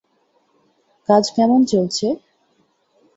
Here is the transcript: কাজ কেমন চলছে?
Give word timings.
কাজ 1.09 1.23
কেমন 1.35 1.59
চলছে? 1.65 2.07